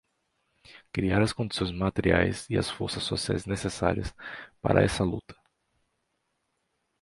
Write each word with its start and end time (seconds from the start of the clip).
cria 0.91 1.21
as 1.21 1.31
condições 1.31 1.71
materiais 1.71 2.49
e 2.49 2.57
as 2.57 2.67
forças 2.71 3.03
sociais 3.03 3.45
necessárias 3.45 4.11
para 4.59 4.81
essa 4.83 5.03
luta 5.03 5.35